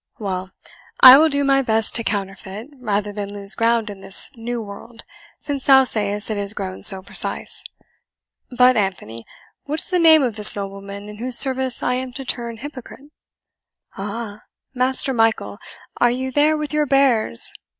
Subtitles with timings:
[0.17, 0.49] Well,
[1.01, 5.03] I will do my best to counterfeit, rather than lose ground in this new world,
[5.43, 7.63] since thou sayest it is grown so precise.
[8.49, 9.25] But, Anthony,
[9.65, 13.11] what is the name of this nobleman, in whose service I am to turn hypocrite?"
[13.95, 14.41] "Aha!
[14.73, 15.59] Master Michael,
[15.97, 17.51] are you there with your bears?"